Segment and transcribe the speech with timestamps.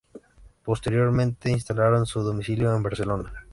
[0.63, 3.33] Posteriormente instalaron su domicilio en Barcelona.